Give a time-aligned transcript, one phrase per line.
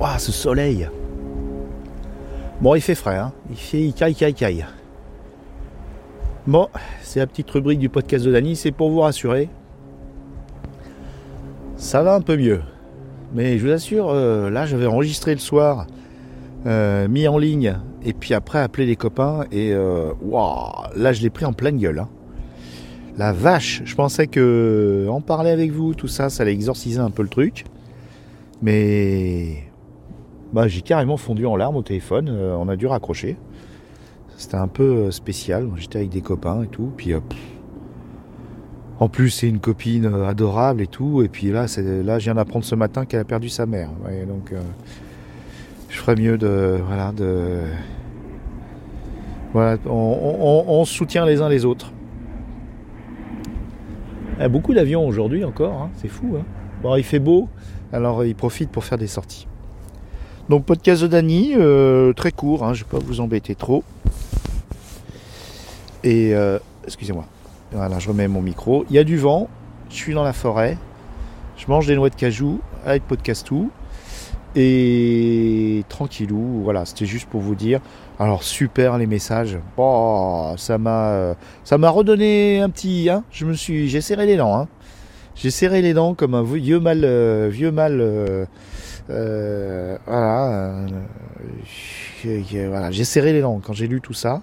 [0.00, 0.88] Waouh, ce soleil
[2.62, 3.32] Bon, il fait frais, hein.
[3.50, 4.66] Il fait il caille, caille, caille.
[6.46, 6.68] Bon,
[7.02, 9.50] c'est la petite rubrique du podcast de Dany, c'est pour vous rassurer.
[11.76, 12.62] Ça va un peu mieux.
[13.34, 15.86] Mais je vous assure, euh, là j'avais enregistré le soir,
[16.66, 20.12] euh, mis en ligne, et puis après appelé les copains, et euh,
[20.96, 21.98] là je l'ai pris en pleine gueule.
[21.98, 22.08] Hein.
[23.18, 27.10] La vache, je pensais que en parler avec vous, tout ça, ça allait exorciser un
[27.10, 27.64] peu le truc.
[28.62, 29.69] Mais
[30.52, 33.36] bah, j'ai carrément fondu en larmes au téléphone, on a dû raccrocher.
[34.36, 37.14] C'était un peu spécial, j'étais avec des copains et tout, puis
[39.00, 41.22] en plus, c'est une copine euh, adorable et tout.
[41.22, 41.64] Et puis là,
[42.04, 43.88] là je viens d'apprendre ce matin qu'elle a perdu sa mère.
[44.28, 44.60] donc, euh,
[45.88, 46.78] je ferais mieux de.
[46.86, 47.60] Voilà, de.
[49.54, 51.92] Voilà, on, soutient les uns les autres.
[54.36, 56.36] Il y a beaucoup d'avions aujourd'hui encore, hein, c'est fou.
[56.38, 56.44] Hein.
[56.82, 57.48] Bon, il fait beau,
[57.92, 59.48] alors il profite pour faire des sorties.
[60.50, 63.84] Donc, podcast de Dany, euh, très court, hein, je ne vais pas vous embêter trop.
[66.02, 66.34] Et,
[66.84, 67.24] excusez-moi.
[67.70, 68.84] Voilà, je remets mon micro.
[68.90, 69.48] Il y a du vent,
[69.90, 70.76] je suis dans la forêt,
[71.56, 73.70] je mange des noix de cajou avec podcastou.
[74.56, 77.80] Et tranquillou, voilà, c'était juste pour vous dire.
[78.18, 79.56] Alors super les messages.
[79.76, 83.22] Oh, ça m'a ça m'a redonné un petit hein.
[83.30, 84.66] Je me suis j'ai serré les dents hein.
[85.36, 88.46] J'ai serré les dents comme un vieux mal euh, vieux mal euh,
[89.10, 90.86] euh, voilà,
[92.68, 94.42] voilà, j'ai serré les dents quand j'ai lu tout ça.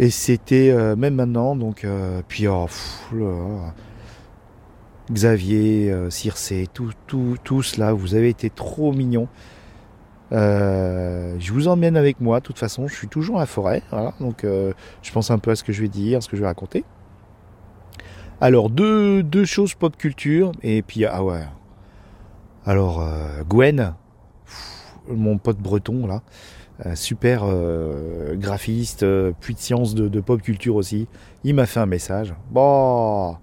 [0.00, 2.66] Et c'était euh, même maintenant, donc, euh, puis oh,
[5.10, 9.28] Xavier, euh, Circé, tout, tout, tous là, vous avez été trop mignons.
[10.32, 13.82] je vous emmène avec moi, de toute façon, je suis toujours à la forêt,
[14.18, 16.40] donc je pense un peu à ce que je vais dire, à ce que je
[16.40, 16.84] vais raconter.
[18.40, 21.44] Alors, deux, deux choses pop culture, et puis, ah ouais.
[22.66, 23.06] Alors,
[23.48, 23.94] Gwen,
[25.08, 26.22] mon pote breton là,
[26.94, 31.06] super euh, graphiste, euh, puis de science de, pop culture aussi.
[31.44, 32.34] Il m'a fait un message.
[32.50, 33.36] Bon,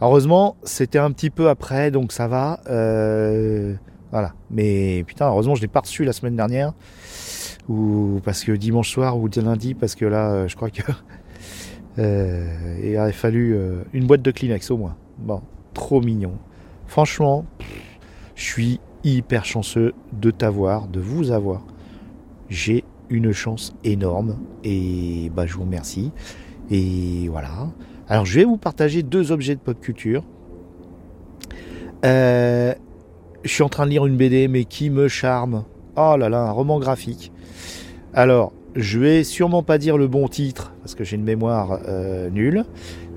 [0.00, 2.60] heureusement, c'était un petit peu après, donc ça va.
[2.68, 3.74] Euh,
[4.10, 4.32] voilà.
[4.50, 6.72] Mais putain, heureusement, je l'ai pas reçu la semaine dernière.
[7.68, 10.82] Ou parce que dimanche soir ou lundi, parce que là, je crois que
[12.82, 13.58] il aurait fallu
[13.92, 14.96] une boîte de Kleenex au moins.
[15.18, 15.42] Bon,
[15.74, 16.32] trop mignon.
[16.86, 17.44] Franchement,
[18.38, 21.62] je suis hyper chanceux de t'avoir, de vous avoir
[22.48, 26.12] j'ai une chance énorme et bah, je vous remercie.
[26.70, 27.68] Et voilà.
[28.08, 30.22] Alors je vais vous partager deux objets de pop culture.
[32.04, 32.74] Euh,
[33.42, 35.64] je suis en train de lire une BD mais qui me charme.
[35.96, 37.32] Oh là là, un roman graphique.
[38.14, 42.30] Alors, je vais sûrement pas dire le bon titre parce que j'ai une mémoire euh,
[42.30, 42.64] nulle,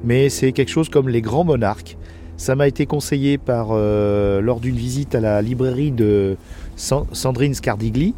[0.03, 1.97] mais c'est quelque chose comme Les Grands Monarques.
[2.41, 6.37] Ça m'a été conseillé par euh, lors d'une visite à la librairie de
[6.75, 8.15] Sandrine Scardigli,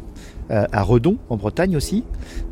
[0.50, 2.04] euh, à Redon, en Bretagne aussi,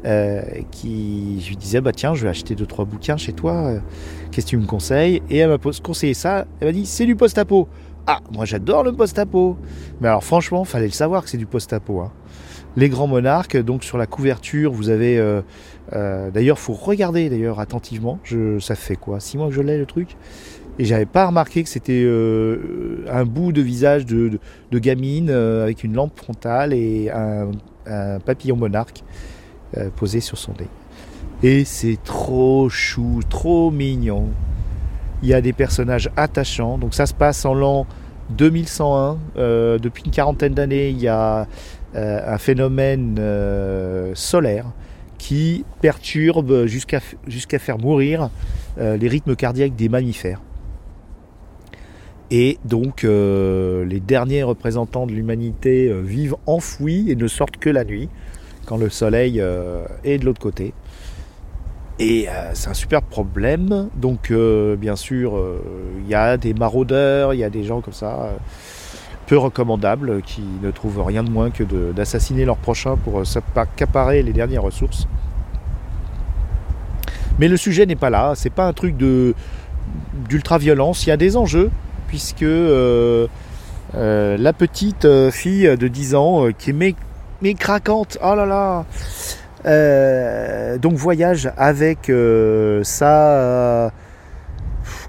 [0.04, 3.72] euh, qui je lui disais bah tiens, je vais acheter deux trois bouquins chez toi.
[4.30, 5.22] Qu'est-ce que tu me conseilles?
[5.30, 6.44] Et elle m'a conseillé ça.
[6.60, 7.68] Elle m'a dit c'est du post-apo.
[8.06, 9.56] Ah, moi j'adore le post-apo.
[10.02, 12.00] Mais alors franchement, fallait le savoir que c'est du post-apo.
[12.00, 12.12] Hein.
[12.76, 15.18] Les grands monarques, donc sur la couverture, vous avez.
[15.90, 18.18] D'ailleurs, faut regarder d'ailleurs attentivement.
[18.24, 19.20] Je, ça fait quoi?
[19.20, 20.16] Six mois que je l'ai le truc?
[20.78, 22.06] Et j'avais pas remarqué que c'était
[23.08, 24.38] un bout de visage de,
[24.72, 29.02] gamine avec une lampe frontale et un papillon monarque
[29.78, 30.68] euh, posé sur son nez.
[31.42, 34.28] Et c'est trop chou, trop mignon.
[35.22, 36.76] Il y a des personnages attachants.
[36.76, 37.86] Donc ça se passe en l'an
[38.30, 39.16] 2101.
[39.38, 41.46] Euh, depuis une quarantaine d'années, il y a
[41.94, 43.18] euh, un phénomène
[44.14, 44.66] solaire
[45.16, 48.28] qui perturbe jusqu'à faire mourir
[48.76, 50.40] les rythmes cardiaques des mammifères.
[52.34, 57.68] Et donc euh, les derniers représentants de l'humanité euh, vivent enfouis et ne sortent que
[57.68, 58.08] la nuit,
[58.64, 60.72] quand le soleil euh, est de l'autre côté.
[61.98, 63.90] Et c'est un super problème.
[63.94, 65.40] Donc bien sûr,
[66.00, 68.30] il y a des maraudeurs, il y a des gens comme ça,
[69.26, 71.62] peu recommandables, qui ne trouvent rien de moins que
[71.92, 75.06] d'assassiner leurs prochains pour s'accaparer les dernières ressources.
[77.38, 78.96] Mais le sujet n'est pas là, c'est pas un truc
[80.28, 81.70] d'ultra-violence, il y a des enjeux,
[82.12, 83.26] puisque euh,
[83.94, 88.84] euh, la petite euh, fille de 10 ans qui est craquante, oh là là,
[90.76, 92.12] donc voyage avec
[92.82, 93.90] sa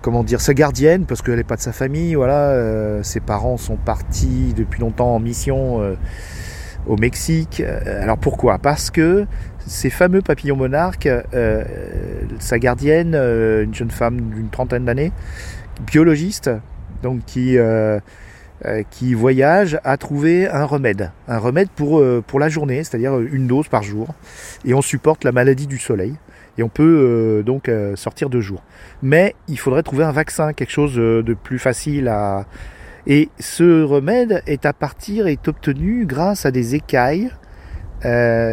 [0.01, 3.03] comment dire sa gardienne parce qu'elle n'est pas de sa famille voilà.
[3.03, 5.81] Ses parents sont partis depuis longtemps en mission
[6.87, 7.61] au Mexique.
[7.85, 8.59] Alors pourquoi?
[8.59, 9.25] Parce que
[9.67, 11.09] ces fameux papillons monarques
[12.39, 15.11] sa gardienne une jeune femme d'une trentaine d'années
[15.85, 16.49] biologiste
[17.03, 17.99] donc qui euh,
[18.89, 23.67] qui voyage à trouver un remède, un remède pour, pour la journée, c'est-à-dire une dose
[23.67, 24.15] par jour.
[24.63, 26.15] Et on supporte la maladie du soleil
[26.57, 28.63] et on peut donc sortir deux jours.
[29.01, 32.45] Mais il faudrait trouver un vaccin, quelque chose de plus facile à...
[33.05, 37.31] Et ce remède est à partir, est obtenu grâce à des écailles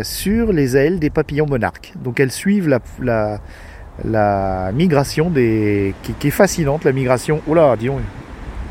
[0.02, 1.92] sur les ailes des papillons monarques.
[2.02, 3.40] Donc elles suivent la, la,
[4.04, 5.94] la migration des.
[6.02, 7.40] Qui, est fascinante, la migration.
[7.46, 7.98] Oula, disons,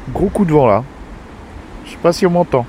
[0.09, 0.83] gros coup de vent là.
[1.85, 2.65] Je sais pas si on m'entend.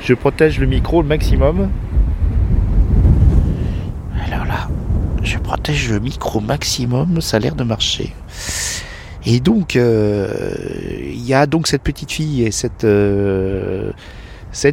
[0.00, 1.70] Je protège le micro le maximum.
[4.26, 4.68] Alors là,
[5.22, 8.12] je protège le micro maximum, ça a l'air de marcher.
[9.26, 10.54] Et donc, euh,
[11.02, 13.92] il y a donc cette petite fille et cette euh,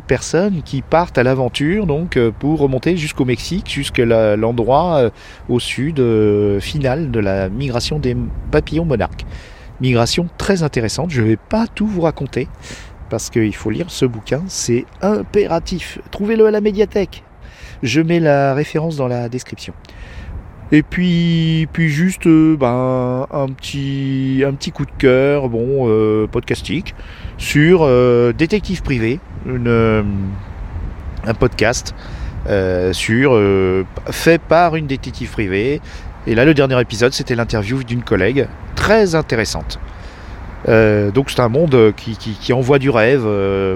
[0.07, 4.05] personne qui partent à l'aventure donc euh, pour remonter jusqu'au Mexique, jusqu'à
[4.37, 5.11] l'endroit
[5.49, 6.01] au sud
[6.61, 8.15] final de la migration des
[8.51, 9.25] papillons monarques.
[9.81, 12.47] Migration très intéressante, je ne vais pas tout vous raconter
[13.09, 15.99] parce qu'il faut lire ce bouquin, c'est impératif.
[16.11, 17.23] Trouvez-le à la médiathèque.
[17.83, 19.73] Je mets la référence dans la description.
[20.71, 24.43] Et puis, puis juste ben, un, petit,
[24.73, 26.95] coup de cœur, bon, podcastique,
[27.37, 27.87] sur
[28.33, 30.03] Détective privé, euh,
[31.23, 31.93] un podcast
[32.47, 35.81] euh, sur euh, fait par une détective privée.
[36.27, 39.79] Et là, le dernier épisode, c'était l'interview d'une collègue très intéressante.
[40.67, 43.27] donc c'est un monde qui, envoie du rêve,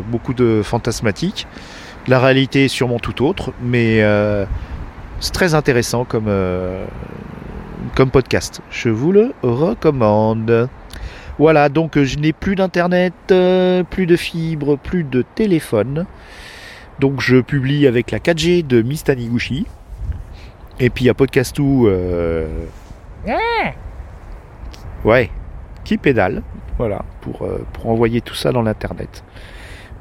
[0.07, 1.48] beaucoup de fantasmatique.
[2.07, 4.04] La réalité est sûrement tout autre, mais
[5.19, 6.31] c'est très intéressant comme,
[7.96, 8.62] comme podcast.
[8.72, 10.69] Je vous le recommande.
[11.40, 16.06] Voilà, donc euh, je n'ai plus d'internet, euh, plus de fibre, plus de téléphone.
[17.00, 19.66] Donc je publie avec la 4G de Miss Taniguchi.
[20.80, 21.88] Et puis il y a Podcastou.
[21.88, 22.48] Euh...
[25.04, 25.30] Ouais,
[25.84, 26.44] qui pédale.
[26.78, 29.24] Voilà, pour, euh, pour envoyer tout ça dans l'internet.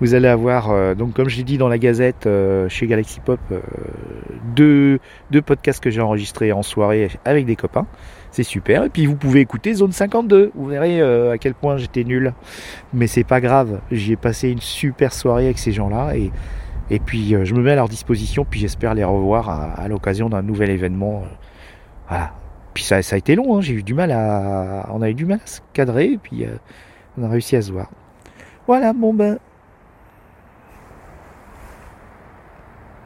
[0.01, 2.29] Vous allez avoir, donc comme je l'ai dit dans la gazette
[2.69, 3.41] chez Galaxy Pop,
[4.55, 5.01] deux,
[5.33, 7.85] deux podcasts que j'ai enregistrés en soirée avec des copains
[8.31, 8.85] c'est super.
[8.85, 10.53] Et puis vous pouvez écouter Zone 52.
[10.55, 12.35] Vous verrez euh, à quel point j'étais nul.
[12.93, 13.81] Mais c'est pas grave.
[13.91, 16.17] J'ai passé une super soirée avec ces gens-là.
[16.17, 16.31] Et,
[16.91, 18.47] et puis euh, je me mets à leur disposition.
[18.49, 21.23] Puis j'espère les revoir à, l'occasion d'un nouvel événement.
[22.09, 22.33] voilà.
[22.75, 23.57] Puis ça, ça a été long.
[23.57, 23.61] Hein.
[23.61, 24.89] J'ai eu du mal à.
[24.93, 26.13] On a eu du mal à se cadrer.
[26.13, 26.57] Et puis euh,
[27.19, 27.91] on a réussi à se voir.
[28.67, 29.39] Voilà, bon ben.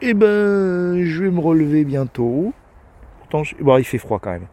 [0.01, 2.53] Eh ben, je vais me relever bientôt.
[3.19, 4.47] Pourtant, bon, il fait froid quand même.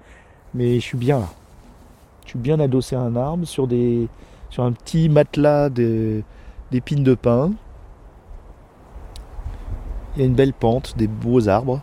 [0.55, 1.29] Mais je suis bien là.
[2.25, 4.07] Je suis bien adossé à un arbre sur, des,
[4.51, 7.51] sur un petit matelas d'épines de, pin.
[10.17, 11.81] Il y a une belle pente, des beaux arbres.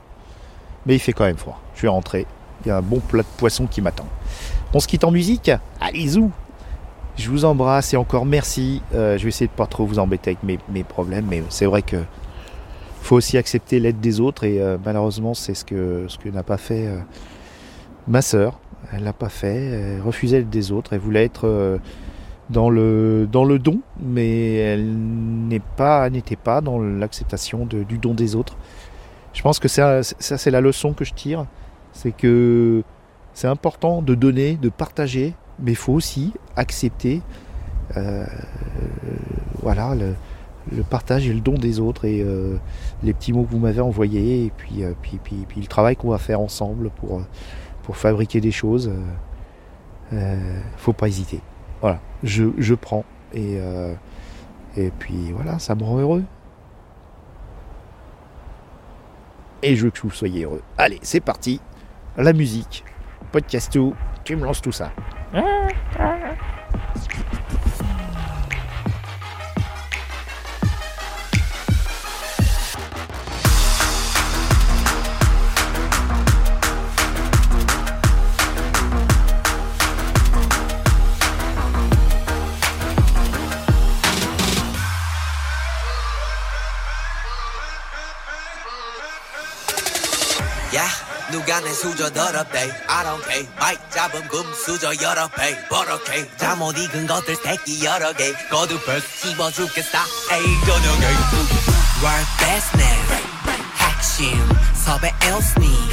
[0.85, 1.59] Mais il fait quand même froid.
[1.75, 2.25] Je vais rentrer.
[2.65, 4.07] Il y a un bon plat de poisson qui m'attend.
[4.73, 6.31] On se quitte en musique Allez, zou
[7.17, 8.81] Je vous embrasse et encore merci.
[8.95, 11.65] Euh, je vais essayer de pas trop vous embêter avec mes, mes problèmes, mais c'est
[11.65, 11.97] vrai que
[13.07, 16.87] faut aussi accepter l'aide des autres et euh, malheureusement c'est ce que, n'a pas fait
[16.87, 16.99] euh,
[18.09, 18.59] Ma sœur,
[18.91, 21.79] elle l'a pas fait, elle refusait l'aide des autres, elle voulait être
[22.49, 28.13] dans le, dans le don, mais elle n'est pas, n'était pas dans l'acceptation du don
[28.13, 28.57] des autres.
[29.33, 31.45] Je pense que ça, c'est la leçon que je tire,
[31.93, 32.83] c'est que
[33.33, 37.21] c'est important de donner, de partager, mais il faut aussi accepter
[37.95, 38.25] euh,
[39.61, 42.57] voilà, le, partage et le don des autres et euh,
[43.03, 46.09] les petits mots que vous m'avez envoyés et puis, puis, puis, puis, le travail qu'on
[46.09, 47.21] va faire ensemble pour
[47.87, 48.99] pour fabriquer des choses, euh,
[50.11, 51.39] euh, faut pas hésiter.
[51.81, 53.93] Voilà, je, je prends et, euh,
[54.75, 56.23] et puis voilà, ça me rend heureux.
[59.63, 60.61] Et je veux que vous soyez heureux.
[60.77, 61.59] Allez, c'est parti.
[62.15, 62.83] La musique,
[63.31, 63.93] podcast tout,
[64.23, 64.91] tu me lances tout ça.
[91.37, 96.75] 누가 내 수저 더럽대 I don't care 마이크 잡은 금 수저 여러 배 버럭해 잠못
[96.75, 101.05] 익은 것들 새끼 여러 개 거두벌 씹어 죽겠다 에이 저녁에
[102.01, 103.23] World best name
[103.75, 104.49] 핵심
[104.83, 105.91] 섭외 엘스니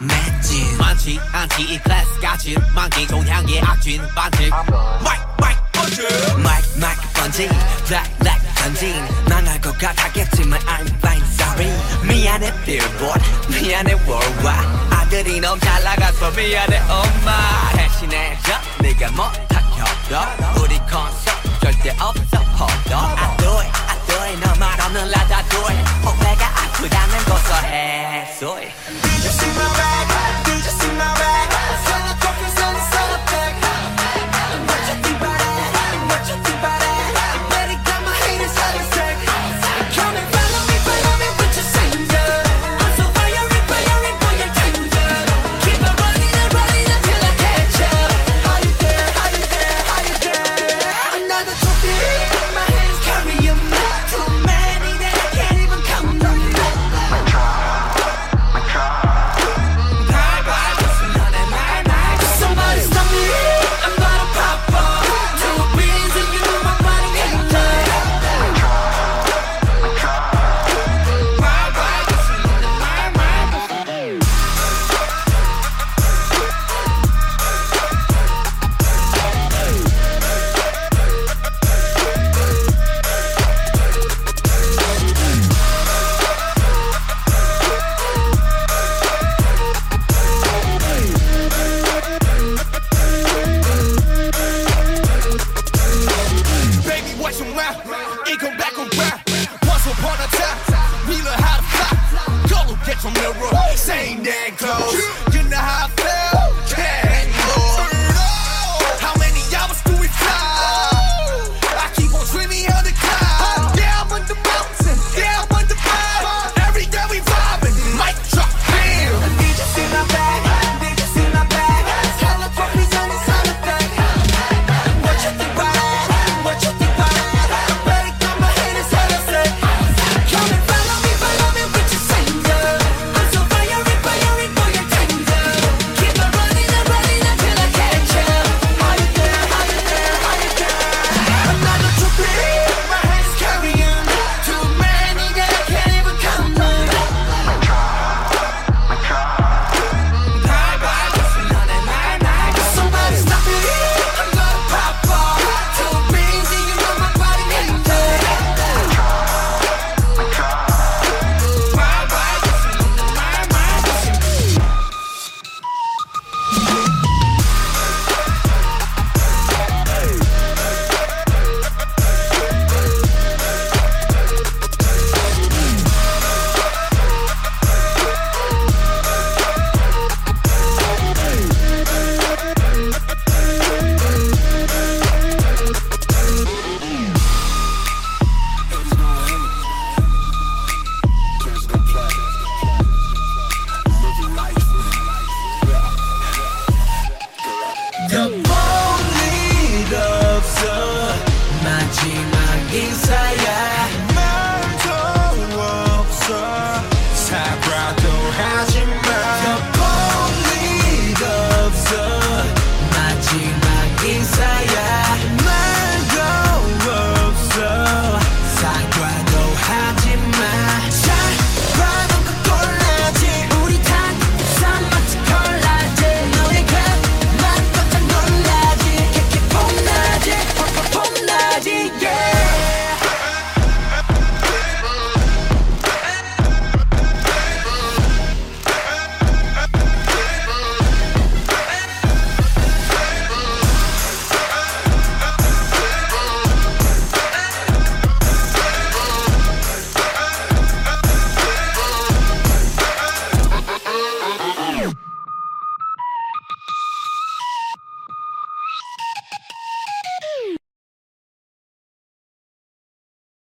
[0.00, 6.02] 맷진 많지 않지 이 클래스 같이 만기 종향의 악진 반칙 마이크 마이크 번지
[6.42, 7.48] 마이크 마이크 번지
[7.86, 8.94] 블랙 블랙 전진
[9.26, 11.70] 난알것 같았겠지만 I'm fine sorry.
[12.08, 13.22] 미안해 billboard.
[13.50, 14.68] 미안해 worldwide.
[14.90, 17.72] 아들이 너무 잘 나가서 미안해 엄마.
[17.76, 24.40] 대신해줘 네가 못하켜도 우리 콘서트 절대 없어 hold on I do it I do it
[24.40, 28.68] 너말 없는 라다 do it 혹배가 아프다면 고소해 소리